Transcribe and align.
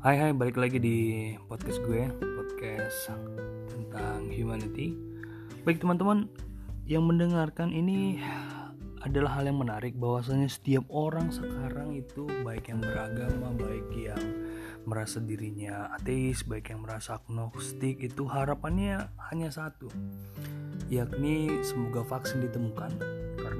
Hai 0.00 0.16
hai 0.16 0.32
balik 0.32 0.56
lagi 0.56 0.80
di 0.80 0.98
podcast 1.44 1.76
gue 1.84 2.08
Podcast 2.08 3.12
tentang 3.68 4.32
humanity. 4.32 4.96
Baik 5.68 5.84
teman-teman 5.84 6.24
Yang 6.88 7.04
mendengarkan 7.04 7.68
ini 7.68 8.16
adalah 9.04 9.36
hal 9.36 9.52
yang 9.52 9.60
menarik 9.60 9.92
bahwasanya 10.00 10.48
setiap 10.48 10.88
orang 10.88 11.28
sekarang 11.28 12.00
itu 12.00 12.24
baik 12.40 12.72
yang 12.72 12.80
beragama 12.80 13.52
baik 13.60 13.92
yang 13.92 14.24
merasa 14.88 15.20
dirinya 15.20 15.92
ateis 16.00 16.48
baik 16.48 16.72
yang 16.72 16.80
merasa 16.80 17.20
agnostik 17.20 18.00
itu 18.00 18.24
harapannya 18.24 19.04
hanya 19.28 19.52
satu 19.52 19.92
yakni 20.88 21.60
semoga 21.60 22.04
vaksin 22.08 22.44
ditemukan 22.44 22.92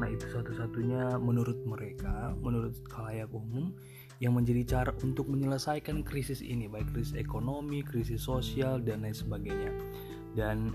karena 0.01 0.17
itu 0.17 0.33
satu-satunya 0.33 1.21
menurut 1.21 1.61
mereka 1.69 2.33
menurut 2.41 2.73
kalayak 2.89 3.29
umum 3.37 3.69
yang 4.17 4.33
menjadi 4.33 4.65
cara 4.81 4.97
untuk 5.05 5.29
menyelesaikan 5.29 6.01
krisis 6.01 6.41
ini 6.41 6.73
baik 6.73 6.89
krisis 6.89 7.13
ekonomi, 7.21 7.85
krisis 7.85 8.25
sosial 8.25 8.81
dan 8.81 9.05
lain 9.05 9.13
sebagainya. 9.13 9.69
Dan 10.33 10.73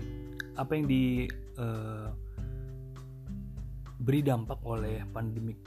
apa 0.54 0.78
yang 0.78 0.86
di 0.86 1.26
uh, 1.58 2.14
beri 3.98 4.22
dampak 4.22 4.62
oleh 4.62 5.02
pandemi 5.10 5.58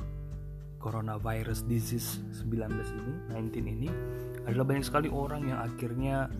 coronavirus 0.79 1.67
disease 1.67 2.23
19 2.31 2.63
ini, 2.79 3.13
19 3.27 3.75
ini 3.75 3.89
adalah 4.47 4.63
banyak 4.71 4.87
sekali 4.87 5.11
orang 5.11 5.51
yang 5.51 5.59
akhirnya 5.59 6.31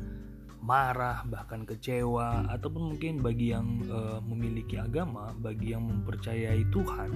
marah 0.59 1.23
bahkan 1.26 1.63
kecewa 1.63 2.45
ataupun 2.52 2.95
mungkin 2.95 3.23
bagi 3.23 3.55
yang 3.55 3.84
uh, 3.88 4.20
memiliki 4.23 4.76
agama, 4.76 5.31
bagi 5.40 5.72
yang 5.72 5.88
mempercayai 5.88 6.67
Tuhan 6.70 7.12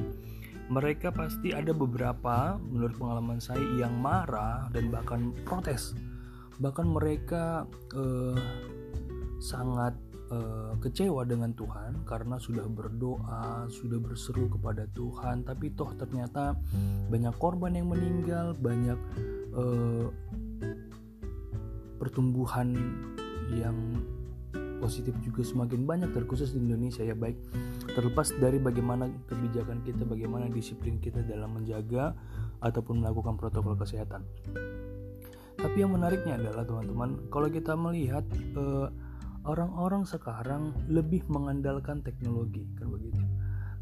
mereka 0.72 1.12
pasti 1.12 1.52
ada 1.52 1.76
beberapa 1.76 2.56
menurut 2.56 2.96
pengalaman 2.96 3.44
saya 3.44 3.64
yang 3.76 4.00
marah 4.00 4.72
dan 4.72 4.88
bahkan 4.88 5.36
protes. 5.44 5.92
Bahkan 6.58 6.88
mereka 6.88 7.68
uh, 7.98 8.40
sangat 9.44 9.92
uh, 10.32 10.74
kecewa 10.80 11.28
dengan 11.28 11.52
Tuhan 11.52 12.08
karena 12.08 12.40
sudah 12.40 12.64
berdoa 12.72 13.68
sudah 13.68 14.00
berseru 14.00 14.48
kepada 14.48 14.88
Tuhan 14.96 15.44
tapi 15.44 15.76
toh 15.76 15.92
ternyata 16.00 16.56
banyak 17.12 17.36
korban 17.36 17.76
yang 17.76 17.92
meninggal 17.92 18.56
banyak 18.56 19.00
uh, 19.52 20.08
pertumbuhan 22.00 22.72
yang 23.58 23.78
positif 24.84 25.16
juga 25.24 25.48
semakin 25.48 25.88
banyak 25.88 26.12
terkhusus 26.12 26.52
di 26.52 26.60
Indonesia 26.60 27.08
ya. 27.08 27.16
Baik 27.16 27.40
terlepas 27.96 28.36
dari 28.36 28.60
bagaimana 28.60 29.08
kebijakan 29.32 29.86
kita 29.88 30.04
bagaimana 30.04 30.52
disiplin 30.52 31.00
kita 31.00 31.24
dalam 31.24 31.56
menjaga 31.56 32.18
ataupun 32.60 33.00
melakukan 33.00 33.40
protokol 33.40 33.80
kesehatan. 33.80 34.28
Tapi 35.54 35.78
yang 35.80 35.96
menariknya 35.96 36.36
adalah 36.36 36.68
teman-teman 36.68 37.32
kalau 37.32 37.48
kita 37.48 37.78
melihat 37.80 38.26
eh, 38.36 38.88
orang-orang 39.48 40.04
sekarang 40.04 40.76
lebih 40.92 41.24
mengandalkan 41.32 42.04
teknologi 42.04 42.68
kan 42.80 42.92
begitu 42.92 43.20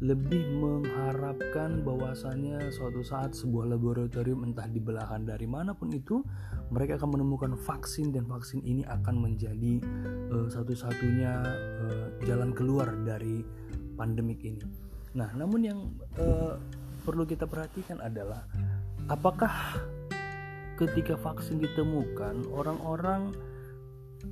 lebih 0.02 0.42
mengharapkan 0.58 1.86
bahwasannya 1.86 2.74
suatu 2.74 3.06
saat 3.06 3.38
sebuah 3.38 3.70
laboratorium 3.70 4.42
entah 4.42 4.66
di 4.66 4.82
belahan 4.82 5.22
dari 5.22 5.46
mana 5.46 5.78
pun 5.78 5.94
itu 5.94 6.26
mereka 6.74 6.98
akan 6.98 7.14
menemukan 7.14 7.54
vaksin 7.54 8.10
dan 8.10 8.26
vaksin 8.26 8.66
ini 8.66 8.82
akan 8.82 9.22
menjadi 9.22 9.78
uh, 10.34 10.50
satu-satunya 10.50 11.32
uh, 11.86 12.06
jalan 12.26 12.50
keluar 12.50 12.90
dari 13.06 13.46
pandemik 13.94 14.42
ini. 14.42 14.66
Nah, 15.14 15.30
namun 15.38 15.60
yang 15.62 15.78
uh, 16.18 16.58
perlu 17.06 17.22
kita 17.22 17.46
perhatikan 17.46 18.02
adalah 18.02 18.42
apakah 19.06 19.78
ketika 20.82 21.14
vaksin 21.14 21.62
ditemukan 21.62 22.50
orang-orang 22.50 23.30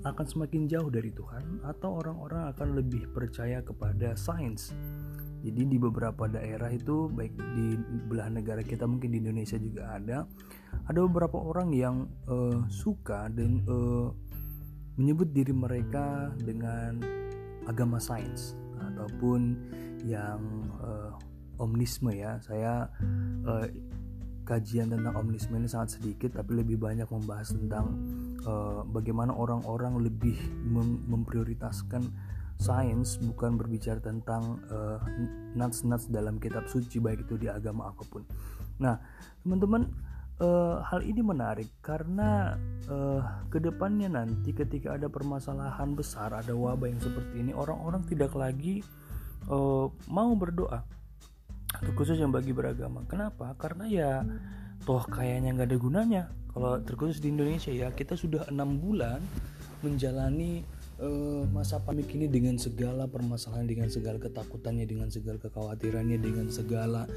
akan 0.03 0.27
semakin 0.27 0.66
jauh 0.66 0.91
dari 0.91 1.15
Tuhan 1.15 1.62
atau 1.62 1.99
orang-orang 1.99 2.50
akan 2.55 2.78
lebih 2.78 3.11
percaya 3.11 3.62
kepada 3.62 4.15
sains 4.19 4.75
jadi 5.41 5.62
di 5.65 5.77
beberapa 5.81 6.28
daerah 6.28 6.69
itu 6.69 7.09
baik 7.09 7.33
di 7.56 7.81
belahan 8.09 8.37
negara 8.37 8.61
kita 8.61 8.84
mungkin 8.84 9.17
di 9.17 9.19
Indonesia 9.25 9.56
juga 9.56 9.97
ada 9.97 10.28
ada 10.87 10.99
beberapa 11.05 11.41
orang 11.41 11.73
yang 11.73 12.06
uh, 12.28 12.65
suka 12.69 13.33
dan 13.33 13.65
uh, 13.67 14.12
menyebut 15.01 15.33
diri 15.33 15.56
mereka 15.56 16.28
dengan 16.37 17.01
agama 17.65 17.97
sains 17.97 18.53
ataupun 18.77 19.56
yang 20.05 20.41
uh, 20.81 21.17
omnisme 21.61 22.12
ya. 22.12 22.41
Saya 22.45 22.89
uh, 23.45 23.65
kajian 24.45 24.91
tentang 24.91 25.15
omnisme 25.15 25.55
ini 25.55 25.69
sangat 25.69 26.01
sedikit 26.01 26.41
tapi 26.41 26.59
lebih 26.59 26.81
banyak 26.81 27.07
membahas 27.07 27.55
tentang 27.55 27.87
uh, 28.45 28.83
bagaimana 28.89 29.37
orang-orang 29.37 30.01
lebih 30.01 30.37
mem 30.67 31.07
memprioritaskan 31.07 32.03
sains 32.60 33.16
bukan 33.25 33.56
berbicara 33.56 33.97
tentang 34.04 34.60
uh, 34.69 35.00
nuts-nuts 35.56 36.12
dalam 36.12 36.37
kitab 36.37 36.69
suci 36.69 37.00
baik 37.00 37.25
itu 37.25 37.41
di 37.41 37.48
agama 37.48 37.88
apa 37.88 38.04
pun. 38.04 38.21
Nah, 38.76 39.00
teman-teman 39.41 39.88
uh, 40.44 40.84
hal 40.84 41.00
ini 41.00 41.25
menarik 41.25 41.72
karena 41.81 42.60
uh, 42.93 43.25
ke 43.48 43.65
depannya 43.65 44.12
nanti 44.12 44.53
ketika 44.53 44.93
ada 44.93 45.09
permasalahan 45.09 45.97
besar, 45.97 46.37
ada 46.37 46.53
wabah 46.53 46.93
yang 46.93 47.00
seperti 47.00 47.41
ini, 47.41 47.56
orang-orang 47.56 48.04
tidak 48.04 48.37
lagi 48.37 48.84
uh, 49.48 49.88
mau 50.12 50.37
berdoa. 50.37 50.84
Terkhusus 51.71 52.19
yang 52.19 52.34
bagi 52.34 52.53
beragama. 52.53 53.06
Kenapa? 53.06 53.54
Karena 53.56 53.87
ya 53.87 54.10
toh 54.84 55.00
kayaknya 55.06 55.54
nggak 55.56 55.69
ada 55.71 55.78
gunanya. 55.78 56.22
Kalau 56.50 56.82
terkhusus 56.82 57.22
di 57.22 57.31
Indonesia 57.31 57.71
ya 57.71 57.94
kita 57.94 58.19
sudah 58.19 58.50
enam 58.50 58.82
bulan 58.82 59.22
menjalani 59.87 60.66
uh, 61.00 61.43
masa 61.50 61.81
panik 61.81 62.12
ini 62.12 62.28
dengan 62.28 62.61
segala 62.61 63.09
permasalahan, 63.09 63.66
dengan 63.66 63.88
segala 63.88 64.21
ketakutannya, 64.21 64.84
dengan 64.84 65.09
segala 65.09 65.41
kekhawatirannya, 65.41 66.19
dengan 66.21 66.47
segala 66.53 67.09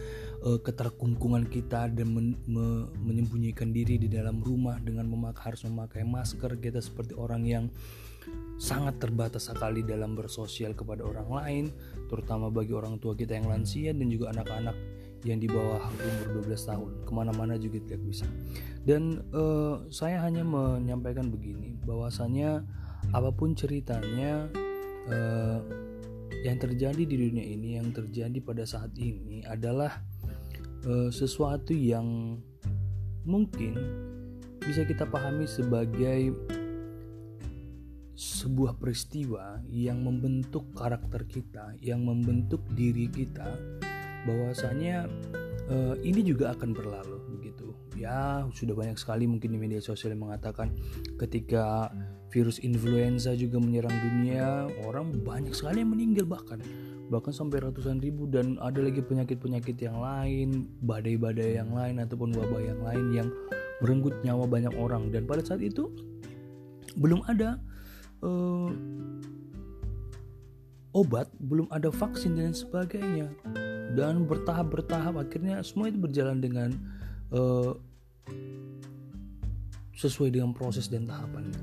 uh, 0.41 0.59
keterkungkungan 0.59 1.51
kita 1.51 1.91
dan 1.91 2.07
men 2.09 2.27
me 2.47 2.87
menyembunyikan 3.03 3.75
diri 3.75 3.99
di 3.99 4.07
dalam 4.07 4.39
rumah 4.39 4.79
dengan 4.79 5.05
memak 5.11 5.37
harus 5.43 5.67
memakai 5.67 6.07
masker. 6.07 6.55
Kita 6.57 6.79
seperti 6.79 7.13
orang 7.13 7.43
yang 7.43 7.65
sangat 8.55 9.03
terbatas 9.03 9.51
sekali 9.51 9.83
dalam 9.83 10.15
bersosial 10.15 10.71
kepada 10.71 11.03
orang 11.03 11.27
lain, 11.27 11.65
terutama 12.07 12.47
bagi 12.47 12.71
orang 12.71 12.95
tua 12.97 13.11
kita 13.13 13.35
yang 13.35 13.51
lansia 13.51 13.91
dan 13.91 14.07
juga 14.07 14.31
anak-anak 14.31 15.02
yang 15.23 15.39
di 15.39 15.47
bawah 15.47 15.79
umur 16.31 16.43
12 16.45 16.69
tahun. 16.69 16.91
Ke 17.07 17.11
mana-mana 17.11 17.55
juga 17.55 17.79
tidak 17.83 18.01
bisa. 18.03 18.27
Dan 18.83 19.23
uh, 19.31 19.87
saya 19.87 20.19
hanya 20.23 20.43
menyampaikan 20.43 21.31
begini 21.31 21.79
bahwasanya 21.87 22.63
apa 23.11 23.31
pun 23.31 23.55
ceritanya 23.55 24.47
uh, 25.11 25.59
yang 26.43 26.59
terjadi 26.59 27.03
di 27.07 27.15
dunia 27.15 27.43
ini 27.43 27.79
yang 27.79 27.95
terjadi 27.95 28.35
pada 28.43 28.67
saat 28.67 28.91
ini 28.99 29.47
adalah 29.47 30.03
uh, 30.83 31.07
sesuatu 31.07 31.71
yang 31.71 32.39
mungkin 33.23 33.79
bisa 34.59 34.83
kita 34.83 35.07
pahami 35.07 35.47
sebagai 35.47 36.35
sebuah 38.13 38.77
peristiwa 38.77 39.59
yang 39.67 40.03
membentuk 40.03 40.69
karakter 40.75 41.25
kita, 41.27 41.75
yang 41.81 42.05
membentuk 42.05 42.61
diri 42.71 43.09
kita, 43.09 43.47
bahwasanya 44.23 45.07
uh, 45.69 45.95
ini 46.01 46.23
juga 46.23 46.51
akan 46.55 46.75
berlalu 46.75 47.19
begitu. 47.37 47.71
Ya, 47.93 48.43
sudah 48.51 48.73
banyak 48.73 48.97
sekali 48.97 49.29
mungkin 49.29 49.53
di 49.53 49.59
media 49.61 49.77
sosial 49.77 50.17
yang 50.17 50.25
mengatakan 50.25 50.73
ketika 51.21 51.93
virus 52.33 52.57
influenza 52.65 53.37
juga 53.37 53.61
menyerang 53.61 53.93
dunia 53.93 54.65
orang 54.89 55.13
banyak 55.21 55.53
sekali 55.53 55.85
yang 55.85 55.93
meninggal 55.93 56.25
bahkan. 56.25 56.59
Bahkan 57.13 57.29
sampai 57.29 57.61
ratusan 57.61 58.01
ribu 58.01 58.25
dan 58.25 58.57
ada 58.57 58.81
lagi 58.81 59.03
penyakit-penyakit 59.05 59.77
yang 59.77 60.01
lain 60.01 60.65
badai-badai 60.81 61.61
yang 61.61 61.69
lain 61.69 62.01
ataupun 62.01 62.33
wabah 62.33 62.61
yang 62.63 62.81
lain 62.81 63.05
yang 63.13 63.29
merenggut 63.85 64.17
nyawa 64.25 64.49
banyak 64.49 64.73
orang. 64.73 65.13
Dan 65.13 65.29
pada 65.29 65.45
saat 65.45 65.61
itu 65.61 65.93
belum 66.97 67.21
ada 67.29 67.61
uh, 68.25 68.69
obat 70.93 71.29
belum 71.41 71.65
ada 71.73 71.89
vaksin 71.89 72.37
dan 72.37 72.53
sebagainya 72.53 73.33
dan 73.93 74.25
bertahap 74.25 74.73
bertahap 74.73 75.15
akhirnya 75.21 75.61
semua 75.61 75.89
itu 75.89 76.01
berjalan 76.01 76.41
dengan 76.41 76.69
uh, 77.33 77.77
sesuai 79.93 80.33
dengan 80.33 80.51
proses 80.51 80.89
dan 80.89 81.05
tahapannya. 81.05 81.59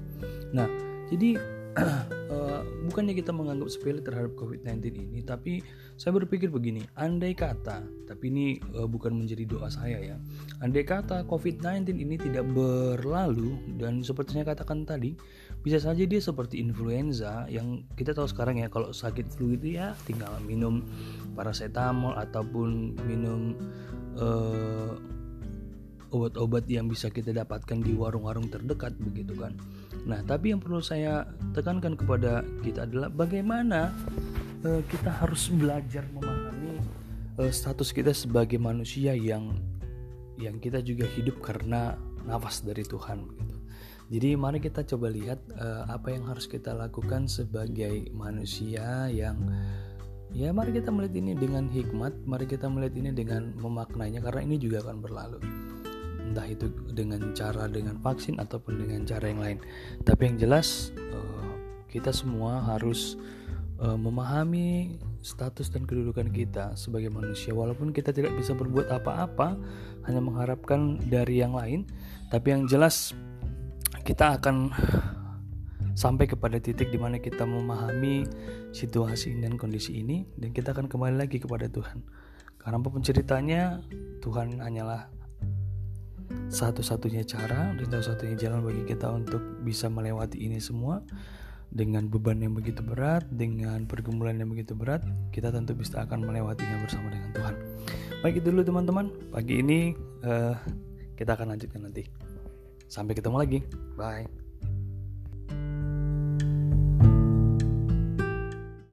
Nah, 0.54 0.68
jadi 1.10 1.36
uh, 2.30 2.62
bukannya 2.88 3.12
kita 3.18 3.34
menganggap 3.34 3.68
sepele 3.68 4.00
terhadap 4.00 4.32
COVID-19 4.38 4.80
ini, 4.96 5.20
tapi 5.26 5.60
saya 5.98 6.16
berpikir 6.16 6.48
begini, 6.48 6.86
andai 6.96 7.34
kata, 7.36 7.84
tapi 8.06 8.24
ini 8.32 8.46
uh, 8.78 8.86
bukan 8.86 9.12
menjadi 9.12 9.44
doa 9.44 9.68
saya 9.68 9.98
ya, 10.00 10.16
andai 10.62 10.86
kata 10.86 11.26
COVID-19 11.26 11.98
ini 11.98 12.16
tidak 12.16 12.46
berlalu 12.48 13.58
dan 13.76 14.00
seperti 14.00 14.40
saya 14.40 14.46
katakan 14.48 14.86
tadi, 14.86 15.18
bisa 15.60 15.76
saja 15.76 16.00
dia 16.08 16.20
seperti 16.24 16.56
influenza 16.56 17.44
yang 17.52 17.84
kita 17.92 18.16
tahu 18.16 18.24
sekarang 18.24 18.64
ya, 18.64 18.72
kalau 18.72 18.96
sakit 18.96 19.28
flu 19.28 19.52
itu 19.56 19.76
ya 19.76 19.92
tinggal 20.08 20.32
minum 20.48 20.80
paracetamol 21.36 22.16
ataupun 22.16 22.96
minum 23.04 23.52
uh, 24.16 24.96
obat-obat 26.10 26.66
yang 26.66 26.90
bisa 26.90 27.12
kita 27.12 27.30
dapatkan 27.30 27.84
di 27.84 27.94
warung-warung 27.94 28.50
terdekat 28.50 28.96
begitu 28.98 29.36
kan. 29.38 29.54
Nah, 30.08 30.24
tapi 30.26 30.50
yang 30.50 30.64
perlu 30.64 30.82
saya 30.82 31.28
tekankan 31.54 31.94
kepada 31.94 32.42
kita 32.64 32.88
adalah 32.88 33.12
bagaimana 33.12 33.92
uh, 34.64 34.82
kita 34.90 35.12
harus 35.12 35.52
belajar 35.52 36.08
memahami 36.10 36.80
uh, 37.36 37.52
status 37.52 37.92
kita 37.94 38.10
sebagai 38.16 38.58
manusia 38.58 39.12
yang 39.12 39.54
yang 40.40 40.56
kita 40.56 40.80
juga 40.80 41.04
hidup 41.04 41.38
karena 41.44 42.00
nafas 42.24 42.64
dari 42.64 42.80
Tuhan 42.80 43.28
begitu. 43.28 43.59
Jadi 44.10 44.34
mari 44.34 44.58
kita 44.58 44.82
coba 44.82 45.06
lihat 45.06 45.38
uh, 45.54 45.86
apa 45.86 46.10
yang 46.10 46.26
harus 46.26 46.50
kita 46.50 46.74
lakukan 46.74 47.30
sebagai 47.30 48.10
manusia 48.10 49.06
yang 49.06 49.38
ya 50.34 50.50
mari 50.50 50.74
kita 50.74 50.90
melihat 50.90 51.14
ini 51.22 51.38
dengan 51.38 51.70
hikmat, 51.70 52.26
mari 52.26 52.50
kita 52.50 52.66
melihat 52.66 52.98
ini 52.98 53.14
dengan 53.14 53.54
memaknainya 53.54 54.18
karena 54.18 54.42
ini 54.42 54.58
juga 54.58 54.82
akan 54.82 54.98
berlalu 54.98 55.38
entah 56.30 56.46
itu 56.46 56.70
dengan 56.90 57.34
cara 57.34 57.66
dengan 57.66 57.98
vaksin 58.02 58.42
ataupun 58.42 58.82
dengan 58.82 59.06
cara 59.06 59.30
yang 59.30 59.42
lain. 59.46 59.58
Tapi 60.02 60.22
yang 60.26 60.36
jelas 60.42 60.90
uh, 61.14 61.54
kita 61.86 62.10
semua 62.10 62.66
harus 62.66 63.14
uh, 63.78 63.94
memahami 63.94 64.98
status 65.22 65.70
dan 65.70 65.86
kedudukan 65.86 66.34
kita 66.34 66.74
sebagai 66.74 67.14
manusia 67.14 67.54
walaupun 67.54 67.94
kita 67.94 68.10
tidak 68.10 68.34
bisa 68.34 68.58
berbuat 68.58 68.90
apa-apa 68.90 69.54
hanya 70.08 70.18
mengharapkan 70.18 70.96
dari 71.06 71.44
yang 71.44 71.52
lain 71.52 71.84
tapi 72.32 72.56
yang 72.56 72.64
jelas 72.64 73.12
kita 74.02 74.40
akan 74.40 74.72
sampai 75.94 76.24
kepada 76.24 76.56
titik 76.56 76.88
di 76.88 76.96
mana 76.96 77.20
kita 77.20 77.44
memahami 77.44 78.24
situasi 78.72 79.36
dan 79.36 79.60
kondisi 79.60 80.00
ini 80.00 80.24
dan 80.40 80.56
kita 80.56 80.72
akan 80.72 80.88
kembali 80.88 81.16
lagi 81.20 81.36
kepada 81.36 81.68
Tuhan 81.68 82.00
karena 82.60 82.76
apa 82.76 82.88
pun 82.88 83.02
ceritanya 83.04 83.80
Tuhan 84.24 84.60
hanyalah 84.60 85.08
satu-satunya 86.50 87.26
cara 87.26 87.74
dan 87.74 87.86
satu-satunya 87.90 88.36
jalan 88.38 88.62
bagi 88.62 88.86
kita 88.86 89.10
untuk 89.10 89.42
bisa 89.66 89.90
melewati 89.90 90.38
ini 90.40 90.62
semua 90.62 91.02
dengan 91.70 92.10
beban 92.10 92.42
yang 92.42 92.54
begitu 92.58 92.82
berat, 92.82 93.22
dengan 93.30 93.86
pergumulan 93.86 94.34
yang 94.34 94.50
begitu 94.50 94.74
berat, 94.74 95.06
kita 95.30 95.54
tentu 95.54 95.78
bisa 95.78 96.02
akan 96.02 96.26
melewatinya 96.26 96.82
bersama 96.82 97.14
dengan 97.14 97.30
Tuhan. 97.30 97.54
Baik 98.26 98.42
itu 98.42 98.50
dulu 98.50 98.62
teman-teman, 98.66 99.06
pagi 99.30 99.62
ini 99.62 99.94
uh, 100.26 100.58
kita 101.14 101.38
akan 101.38 101.54
lanjutkan 101.54 101.86
nanti. 101.86 102.29
Sampai 102.90 103.14
ketemu 103.14 103.36
lagi, 103.38 103.58
bye. 103.94 104.39